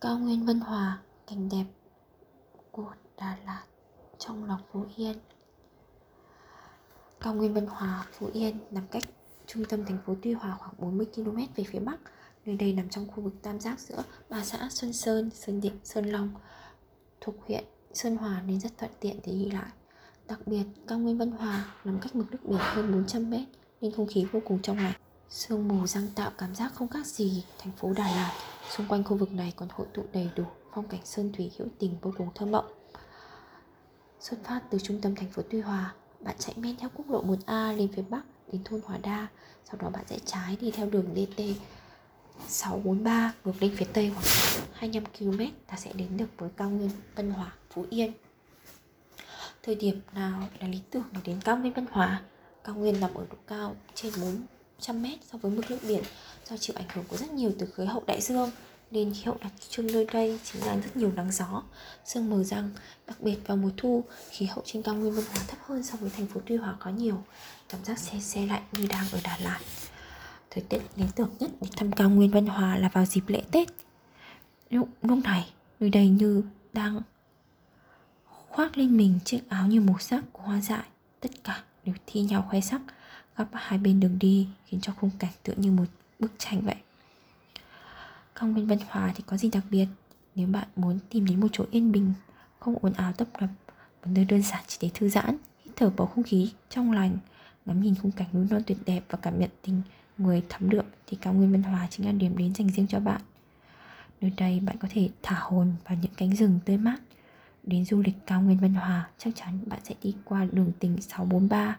Cao 0.00 0.18
nguyên 0.18 0.46
Vân 0.46 0.60
Hòa, 0.60 0.98
cảnh 1.26 1.48
đẹp 1.48 1.64
của 2.70 2.92
Đà 3.16 3.36
Lạt 3.46 3.62
trong 4.18 4.44
lòng 4.44 4.60
Phú 4.72 4.84
Yên. 4.96 5.16
Cao 7.20 7.34
nguyên 7.34 7.54
Vân 7.54 7.66
Hòa, 7.66 8.06
Phú 8.12 8.30
Yên 8.32 8.58
nằm 8.70 8.86
cách 8.90 9.02
trung 9.46 9.64
tâm 9.64 9.84
thành 9.84 9.98
phố 10.06 10.14
Tuy 10.22 10.32
Hòa 10.32 10.56
khoảng 10.58 10.74
40 10.78 11.06
km 11.14 11.36
về 11.56 11.64
phía 11.64 11.78
bắc. 11.78 11.96
Nơi 12.46 12.56
đây 12.56 12.72
nằm 12.72 12.88
trong 12.88 13.06
khu 13.10 13.22
vực 13.22 13.34
tam 13.42 13.60
giác 13.60 13.80
giữa 13.80 14.02
ba 14.28 14.44
xã 14.44 14.68
Xuân 14.70 14.92
Sơn, 14.92 15.30
Sơn 15.30 15.60
Định, 15.60 15.78
Sơn 15.84 16.04
Long 16.04 16.30
thuộc 17.20 17.34
huyện 17.46 17.64
Sơn 17.92 18.16
Hòa 18.16 18.42
nên 18.46 18.60
rất 18.60 18.78
thuận 18.78 18.90
tiện 19.00 19.20
để 19.26 19.32
đi 19.32 19.50
lại. 19.50 19.70
Đặc 20.28 20.46
biệt, 20.46 20.64
cao 20.86 20.98
nguyên 20.98 21.18
Vân 21.18 21.30
Hòa 21.30 21.74
nằm 21.84 21.98
cách 22.00 22.14
mực 22.14 22.30
nước 22.30 22.38
biển 22.44 22.60
hơn 22.60 22.92
400 22.92 23.30
mét 23.30 23.48
nên 23.80 23.92
không 23.92 24.06
khí 24.06 24.26
vô 24.32 24.40
cùng 24.44 24.62
trong 24.62 24.76
lành. 24.76 24.94
Sương 25.28 25.68
mù 25.68 25.86
răng 25.86 26.06
tạo 26.14 26.30
cảm 26.38 26.54
giác 26.54 26.74
không 26.74 26.88
khác 26.88 27.06
gì 27.06 27.44
thành 27.58 27.72
phố 27.72 27.92
Đà 27.92 28.04
Lạt. 28.04 28.49
Xung 28.76 28.88
quanh 28.88 29.04
khu 29.04 29.16
vực 29.16 29.32
này 29.32 29.52
còn 29.56 29.68
hội 29.72 29.86
tụ 29.94 30.02
đầy 30.12 30.30
đủ 30.36 30.44
phong 30.74 30.88
cảnh 30.88 31.00
sơn 31.04 31.32
thủy 31.32 31.50
hữu 31.58 31.68
tình 31.78 31.96
vô 32.02 32.12
cùng 32.18 32.28
thơ 32.34 32.46
mộng. 32.46 32.72
Xuất 34.20 34.36
phát 34.44 34.60
từ 34.70 34.78
trung 34.78 35.00
tâm 35.00 35.14
thành 35.14 35.30
phố 35.30 35.42
Tuy 35.50 35.60
Hòa, 35.60 35.94
bạn 36.20 36.36
chạy 36.38 36.54
men 36.56 36.76
theo 36.76 36.90
quốc 36.94 37.10
lộ 37.10 37.24
1A 37.24 37.76
lên 37.76 37.88
phía 37.96 38.02
bắc 38.02 38.22
đến 38.52 38.64
thôn 38.64 38.80
Hòa 38.84 38.98
Đa, 39.02 39.26
sau 39.64 39.76
đó 39.80 39.90
bạn 39.90 40.04
sẽ 40.06 40.18
trái 40.24 40.56
đi 40.60 40.70
theo 40.70 40.90
đường 40.90 41.06
DT 41.14 41.42
643 42.48 43.32
ngược 43.44 43.62
lên 43.62 43.76
phía 43.76 43.86
tây 43.92 44.12
khoảng 44.14 44.66
25 44.72 45.04
km 45.18 45.44
ta 45.66 45.76
sẽ 45.76 45.92
đến 45.92 46.16
được 46.16 46.26
với 46.38 46.50
cao 46.56 46.70
nguyên 46.70 46.90
Vân 47.16 47.30
Hòa, 47.30 47.52
Phú 47.70 47.84
Yên. 47.90 48.12
Thời 49.62 49.74
điểm 49.74 50.00
nào 50.14 50.48
là 50.60 50.68
lý 50.68 50.80
tưởng 50.90 51.04
để 51.12 51.20
đến 51.24 51.40
cao 51.44 51.56
nguyên 51.56 51.72
Vân 51.72 51.86
Hòa? 51.90 52.22
Cao 52.64 52.74
nguyên 52.74 53.00
nằm 53.00 53.14
ở 53.14 53.26
độ 53.30 53.36
cao 53.46 53.76
trên 53.94 54.12
400 54.22 55.02
m 55.02 55.06
so 55.32 55.38
với 55.38 55.52
mực 55.52 55.70
nước 55.70 55.78
biển 55.88 56.02
do 56.50 56.56
chịu 56.56 56.76
ảnh 56.78 56.88
hưởng 56.94 57.04
của 57.08 57.16
rất 57.16 57.30
nhiều 57.30 57.52
từ 57.58 57.66
khí 57.76 57.84
hậu 57.84 58.02
đại 58.06 58.20
dương 58.20 58.50
nên 58.90 59.14
khí 59.14 59.22
hậu 59.24 59.36
đặc 59.40 59.52
trưng 59.68 59.86
nơi 59.86 60.06
đây 60.12 60.40
chính 60.44 60.66
là 60.66 60.76
rất 60.76 60.96
nhiều 60.96 61.12
nắng 61.12 61.32
gió, 61.32 61.62
sương 62.04 62.30
mờ 62.30 62.44
răng. 62.44 62.70
Đặc 63.06 63.20
biệt 63.20 63.36
vào 63.46 63.56
mùa 63.56 63.70
thu, 63.76 64.04
khí 64.30 64.46
hậu 64.46 64.62
trên 64.66 64.82
cao 64.82 64.94
nguyên 64.94 65.14
Vân 65.14 65.24
hóa 65.24 65.44
thấp 65.48 65.58
hơn 65.62 65.82
so 65.82 65.96
với 66.00 66.10
thành 66.10 66.26
phố 66.26 66.40
Tuy 66.46 66.56
Hòa 66.56 66.76
có 66.78 66.90
nhiều. 66.90 67.22
Cảm 67.68 67.84
giác 67.84 67.98
xe 67.98 68.20
xe 68.20 68.46
lạnh 68.46 68.62
như 68.72 68.86
đang 68.86 69.06
ở 69.12 69.18
Đà 69.24 69.38
Lạt. 69.42 69.60
Thời 70.50 70.62
tiết 70.68 70.80
lý 70.96 71.04
tưởng 71.16 71.30
nhất 71.38 71.50
để 71.60 71.68
thăm 71.76 71.92
cao 71.92 72.10
nguyên 72.10 72.30
Vân 72.30 72.46
Hòa 72.46 72.76
là 72.76 72.88
vào 72.88 73.06
dịp 73.06 73.28
lễ 73.28 73.42
Tết. 73.50 73.68
Lúc, 74.70 74.88
lúc 75.02 75.18
này, 75.24 75.50
nơi 75.80 75.90
đây 75.90 76.08
như 76.08 76.42
đang 76.72 77.02
khoác 78.48 78.78
lên 78.78 78.96
mình 78.96 79.18
chiếc 79.24 79.40
áo 79.48 79.66
như 79.66 79.80
màu 79.80 79.98
sắc 79.98 80.24
của 80.32 80.42
hoa 80.42 80.60
dại. 80.60 80.84
Tất 81.20 81.30
cả 81.44 81.62
đều 81.84 81.94
thi 82.06 82.20
nhau 82.20 82.46
khoe 82.50 82.60
sắc, 82.60 82.80
gấp 83.36 83.46
hai 83.52 83.78
bên 83.78 84.00
đường 84.00 84.18
đi 84.18 84.48
khiến 84.66 84.80
cho 84.80 84.92
khung 85.00 85.10
cảnh 85.18 85.32
tựa 85.42 85.54
như 85.56 85.70
một 85.70 85.84
bức 86.20 86.32
tranh 86.38 86.60
vậy. 86.60 86.74
Cao 88.34 88.48
nguyên 88.48 88.66
Vân 88.66 88.78
Hòa 88.88 89.12
thì 89.16 89.24
có 89.26 89.36
gì 89.36 89.50
đặc 89.50 89.64
biệt? 89.70 89.86
Nếu 90.34 90.46
bạn 90.46 90.68
muốn 90.76 90.98
tìm 91.10 91.26
đến 91.26 91.40
một 91.40 91.48
chỗ 91.52 91.64
yên 91.70 91.92
bình, 91.92 92.12
không 92.58 92.76
ồn 92.82 92.92
ào 92.92 93.12
tấp 93.12 93.28
nập, 93.40 93.50
một 94.02 94.10
nơi 94.14 94.24
đơn 94.24 94.42
giản 94.42 94.62
chỉ 94.66 94.78
để 94.80 94.90
thư 94.94 95.08
giãn, 95.08 95.36
hít 95.64 95.76
thở 95.76 95.90
bầu 95.96 96.06
không 96.06 96.24
khí 96.24 96.52
trong 96.70 96.92
lành, 96.92 97.18
ngắm 97.66 97.80
nhìn 97.80 97.94
khung 98.02 98.12
cảnh 98.12 98.28
núi 98.32 98.46
non 98.50 98.62
tuyệt 98.66 98.78
đẹp 98.86 99.04
và 99.08 99.18
cảm 99.22 99.40
nhận 99.40 99.50
tình 99.62 99.82
người 100.18 100.42
thấm 100.48 100.70
đượm 100.70 100.84
thì 101.06 101.18
cao 101.20 101.32
nguyên 101.32 101.52
Vân 101.52 101.62
Hòa 101.62 101.86
chính 101.90 102.06
là 102.06 102.12
điểm 102.12 102.36
đến 102.36 102.54
dành 102.54 102.70
riêng 102.70 102.86
cho 102.86 103.00
bạn. 103.00 103.20
Nơi 104.20 104.32
đây 104.36 104.60
bạn 104.60 104.76
có 104.78 104.88
thể 104.90 105.08
thả 105.22 105.36
hồn 105.40 105.72
vào 105.88 105.98
những 106.02 106.12
cánh 106.16 106.36
rừng 106.36 106.58
tươi 106.64 106.78
mát. 106.78 106.98
Đến 107.62 107.84
du 107.84 108.02
lịch 108.02 108.14
cao 108.26 108.42
nguyên 108.42 108.58
Vân 108.58 108.74
Hòa, 108.74 109.08
chắc 109.18 109.30
chắn 109.36 109.58
bạn 109.66 109.80
sẽ 109.84 109.94
đi 110.02 110.14
qua 110.24 110.46
đường 110.52 110.72
tỉnh 110.78 111.02
643. 111.02 111.78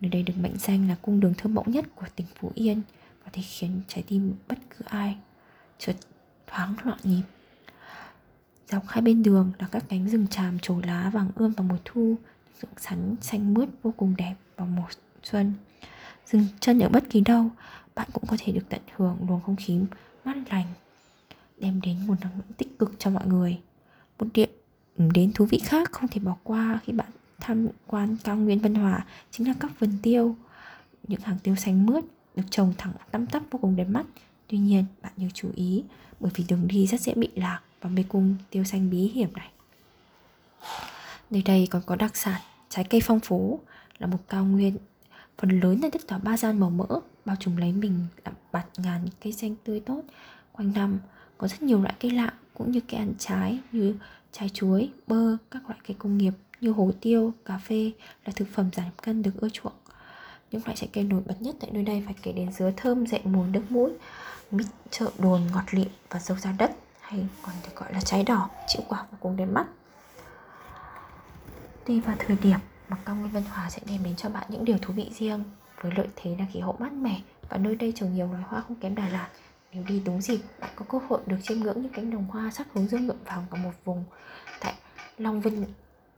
Nơi 0.00 0.10
đây 0.10 0.22
được 0.22 0.34
mệnh 0.36 0.58
danh 0.58 0.88
là 0.88 0.96
cung 1.02 1.20
đường 1.20 1.34
thơ 1.38 1.48
mộng 1.48 1.70
nhất 1.70 1.84
của 1.94 2.06
tỉnh 2.16 2.26
Phú 2.40 2.50
Yên, 2.54 2.82
có 3.24 3.30
thể 3.32 3.42
khiến 3.42 3.80
trái 3.88 4.04
tim 4.06 4.34
bất 4.48 4.58
cứ 4.70 4.84
ai 4.88 5.16
chợt 5.78 5.96
thoáng 6.46 6.74
loạn 6.84 6.98
nhịp. 7.04 7.22
Dọc 8.70 8.88
hai 8.88 9.02
bên 9.02 9.22
đường 9.22 9.52
là 9.58 9.68
các 9.72 9.84
cánh 9.88 10.08
rừng 10.08 10.26
tràm 10.26 10.58
trổ 10.58 10.80
lá 10.80 11.10
vàng 11.14 11.30
ươm 11.34 11.52
vào 11.52 11.66
mùa 11.68 11.78
thu, 11.84 12.16
rừng 12.62 12.72
sắn 12.76 13.16
xanh 13.20 13.54
mướt 13.54 13.68
vô 13.82 13.94
cùng 13.96 14.14
đẹp 14.16 14.34
vào 14.56 14.66
mùa 14.66 14.86
xuân. 15.22 15.52
Dừng 16.26 16.46
chân 16.60 16.80
ở 16.80 16.88
bất 16.88 17.04
kỳ 17.10 17.20
đâu, 17.20 17.50
bạn 17.94 18.08
cũng 18.12 18.26
có 18.26 18.36
thể 18.40 18.52
được 18.52 18.68
tận 18.68 18.80
hưởng 18.96 19.16
luồng 19.28 19.40
không 19.40 19.56
khí 19.56 19.80
mát 20.24 20.36
lành, 20.50 20.66
đem 21.58 21.80
đến 21.80 22.06
nguồn 22.06 22.16
năng 22.20 22.32
lượng 22.34 22.52
tích 22.56 22.78
cực 22.78 22.92
cho 22.98 23.10
mọi 23.10 23.26
người. 23.26 23.60
Một 24.18 24.26
điểm 24.34 24.48
đến 24.96 25.32
thú 25.32 25.44
vị 25.44 25.58
khác 25.64 25.92
không 25.92 26.08
thể 26.08 26.20
bỏ 26.20 26.36
qua 26.42 26.78
khi 26.84 26.92
bạn 26.92 27.10
tham 27.40 27.68
quan 27.86 28.16
cao 28.24 28.36
nguyên 28.36 28.58
văn 28.58 28.74
hóa 28.74 29.04
chính 29.30 29.48
là 29.48 29.54
các 29.60 29.80
vườn 29.80 29.90
tiêu. 30.02 30.36
Những 31.08 31.20
hàng 31.20 31.38
tiêu 31.42 31.56
xanh 31.56 31.86
mướt 31.86 32.04
được 32.36 32.42
trồng 32.50 32.72
thẳng 32.78 32.92
tăm 33.10 33.26
tắp 33.26 33.42
vô 33.50 33.58
cùng 33.62 33.76
đẹp 33.76 33.88
mắt. 33.88 34.06
Tuy 34.48 34.58
nhiên, 34.58 34.84
bạn 35.02 35.12
nhớ 35.16 35.28
chú 35.34 35.48
ý 35.54 35.84
bởi 36.20 36.32
vì 36.34 36.44
đường 36.48 36.66
đi 36.68 36.86
rất 36.86 37.00
dễ 37.00 37.14
bị 37.14 37.28
lạc 37.34 37.60
và 37.80 37.90
mê 37.90 38.04
cung 38.08 38.36
tiêu 38.50 38.64
xanh 38.64 38.90
bí 38.90 38.98
hiểm 38.98 39.32
này. 39.32 39.50
Nơi 41.30 41.42
đây 41.42 41.68
còn 41.70 41.82
có 41.86 41.96
đặc 41.96 42.16
sản 42.16 42.40
trái 42.68 42.84
cây 42.84 43.00
phong 43.04 43.20
phú 43.20 43.60
là 43.98 44.06
một 44.06 44.18
cao 44.28 44.44
nguyên 44.44 44.76
phần 45.38 45.60
lớn 45.60 45.80
là 45.80 45.88
đất 45.92 46.02
đỏ 46.08 46.18
ba 46.22 46.36
gian 46.36 46.60
màu 46.60 46.70
mỡ 46.70 47.00
bao 47.24 47.36
trùm 47.36 47.56
lấy 47.56 47.72
mình 47.72 48.06
là 48.24 48.32
bạt 48.52 48.66
ngàn 48.76 49.06
cây 49.22 49.32
xanh 49.32 49.54
tươi 49.64 49.80
tốt 49.80 50.02
quanh 50.52 50.72
năm 50.74 50.98
có 51.38 51.48
rất 51.48 51.62
nhiều 51.62 51.82
loại 51.82 51.94
cây 52.00 52.10
lạ 52.10 52.32
cũng 52.54 52.70
như 52.70 52.80
cây 52.80 53.00
ăn 53.00 53.12
trái 53.18 53.58
như 53.72 53.94
trái 54.32 54.48
chuối 54.48 54.90
bơ 55.06 55.36
các 55.50 55.62
loại 55.68 55.80
cây 55.86 55.96
công 55.98 56.18
nghiệp 56.18 56.32
như 56.60 56.70
hồ 56.70 56.90
tiêu 57.00 57.32
cà 57.44 57.58
phê 57.58 57.92
là 58.24 58.32
thực 58.36 58.48
phẩm 58.52 58.70
giảm 58.72 58.90
cân 59.02 59.22
được 59.22 59.36
ưa 59.36 59.48
chuộng 59.48 59.72
những 60.54 60.62
loại 60.64 60.76
trái 60.76 60.88
cây 60.92 61.04
nổi 61.04 61.22
bật 61.26 61.34
nhất 61.40 61.56
tại 61.60 61.70
nơi 61.72 61.82
đây 61.82 62.02
phải 62.04 62.14
kể 62.22 62.32
đến 62.32 62.52
dứa 62.52 62.70
thơm 62.76 63.06
dậy 63.06 63.20
mùi, 63.24 63.48
nước 63.48 63.62
mũi 63.70 63.90
mít 64.50 64.66
chợ 64.90 65.10
đồn, 65.18 65.46
ngọt 65.52 65.64
lịm 65.70 65.88
và 66.10 66.18
dâu 66.20 66.38
da 66.38 66.52
đất, 66.58 66.70
hay 67.00 67.26
còn 67.42 67.54
được 67.64 67.76
gọi 67.76 67.92
là 67.92 68.00
trái 68.00 68.22
đỏ, 68.22 68.50
chịu 68.68 68.82
quả 68.88 69.06
và 69.10 69.18
cùng 69.20 69.36
đến 69.36 69.54
mắt. 69.54 69.66
Tùy 71.86 72.00
vào 72.00 72.16
thời 72.18 72.36
điểm 72.42 72.58
mà 72.88 72.96
cao 73.04 73.16
nguyên 73.16 73.30
văn 73.30 73.42
Hòa 73.42 73.70
sẽ 73.70 73.82
đem 73.86 74.04
đến 74.04 74.16
cho 74.16 74.28
bạn 74.28 74.44
những 74.48 74.64
điều 74.64 74.78
thú 74.78 74.94
vị 74.94 75.10
riêng. 75.18 75.44
Với 75.80 75.92
lợi 75.96 76.08
thế 76.16 76.36
là 76.38 76.46
khí 76.52 76.60
hậu 76.60 76.76
mát 76.78 76.92
mẻ 76.92 77.20
và 77.48 77.56
nơi 77.56 77.76
đây 77.76 77.92
trồng 77.96 78.14
nhiều 78.14 78.26
loài 78.32 78.44
hoa 78.46 78.60
không 78.60 78.76
kém 78.76 78.94
Đà 78.94 79.08
Lạt. 79.08 79.28
Nếu 79.72 79.84
đi 79.88 80.02
đúng 80.04 80.20
dịp, 80.20 80.40
bạn 80.60 80.70
có 80.76 80.84
cơ 80.88 80.98
hội 81.08 81.20
được 81.26 81.36
chiêm 81.42 81.58
ngưỡng 81.58 81.82
những 81.82 81.92
cánh 81.92 82.10
đồng 82.10 82.24
hoa 82.24 82.50
sắc 82.50 82.66
hướng 82.74 82.88
dương 82.88 83.06
nhuộm 83.06 83.16
vàng 83.24 83.46
cả 83.50 83.56
một 83.56 83.72
vùng 83.84 84.04
tại 84.60 84.74
Long 85.18 85.40
Vân 85.40 85.64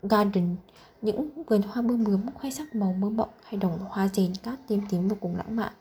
Garden, 0.02 0.56
những 1.02 1.44
vườn 1.46 1.62
hoa 1.62 1.82
bươm 1.82 2.04
bướm, 2.04 2.32
khoe 2.34 2.50
sắc 2.50 2.74
màu 2.74 2.92
mơ 2.92 3.10
mộng 3.10 3.30
hay 3.44 3.60
đồng 3.60 3.78
hoa 3.78 4.08
rền 4.08 4.32
cát 4.42 4.58
tím 4.68 4.80
tím 4.90 5.08
vô 5.08 5.16
cùng 5.20 5.36
lãng 5.36 5.56
mạn. 5.56 5.72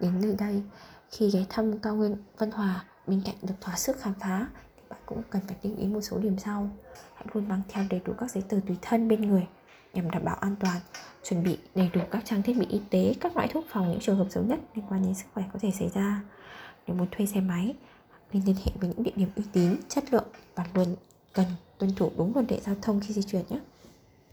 Đến 0.00 0.20
nơi 0.20 0.36
đây, 0.38 0.62
khi 1.10 1.30
ghé 1.30 1.44
thăm 1.48 1.78
cao 1.78 1.96
nguyên 1.96 2.16
Vân 2.38 2.50
Hòa, 2.50 2.84
bên 3.06 3.22
cạnh 3.24 3.34
được 3.42 3.54
thỏa 3.60 3.76
sức 3.76 4.00
khám 4.00 4.14
phá, 4.20 4.48
thì 4.76 4.82
bạn 4.90 5.00
cũng 5.06 5.22
cần 5.30 5.42
phải 5.46 5.56
lưu 5.62 5.76
ý 5.78 5.86
một 5.86 6.00
số 6.00 6.18
điểm 6.18 6.38
sau. 6.38 6.70
Hãy 7.14 7.26
luôn 7.32 7.48
mang 7.48 7.62
theo 7.68 7.84
đầy 7.90 8.00
đủ 8.04 8.12
các 8.18 8.30
giấy 8.30 8.42
tờ 8.48 8.60
tùy 8.66 8.76
thân 8.82 9.08
bên 9.08 9.20
người 9.20 9.46
nhằm 9.92 10.10
đảm 10.10 10.24
bảo 10.24 10.36
an 10.36 10.56
toàn, 10.60 10.80
chuẩn 11.24 11.42
bị 11.42 11.58
đầy 11.74 11.90
đủ 11.92 12.00
các 12.10 12.24
trang 12.24 12.42
thiết 12.42 12.56
bị 12.58 12.66
y 12.66 12.80
tế, 12.90 13.14
các 13.20 13.36
loại 13.36 13.48
thuốc 13.48 13.64
phòng 13.68 13.90
những 13.90 14.00
trường 14.00 14.16
hợp 14.16 14.26
xấu 14.30 14.44
nhất 14.44 14.60
liên 14.74 14.84
quan 14.88 15.02
đến 15.02 15.14
sức 15.14 15.26
khỏe 15.34 15.44
có 15.52 15.58
thể 15.62 15.70
xảy 15.70 15.88
ra. 15.88 16.22
Nếu 16.86 16.96
muốn 16.96 17.08
thuê 17.10 17.26
xe 17.26 17.40
máy 17.40 17.74
nên 18.32 18.42
liên 18.46 18.56
hệ 18.56 18.72
với 18.80 18.88
những 18.88 19.02
địa 19.02 19.12
điểm 19.16 19.28
uy 19.36 19.42
tín, 19.52 19.76
chất 19.88 20.12
lượng 20.12 20.26
và 20.54 20.66
luôn 20.74 20.96
cần 21.32 21.46
tuân 21.78 21.94
thủ 21.94 22.10
đúng 22.16 22.34
luật 22.34 22.52
lệ 22.52 22.60
giao 22.66 22.74
thông 22.82 23.00
khi 23.00 23.14
di 23.14 23.22
chuyển 23.22 23.44
nhé. 23.48 23.58